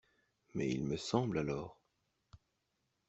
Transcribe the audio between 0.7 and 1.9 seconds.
me semble alors!